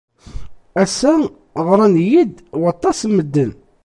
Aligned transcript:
Ass-a 0.81 1.13
ɣran-iyi-d 1.67 2.35
waṭas 2.61 2.99
n 3.05 3.11
medden. 3.17 3.51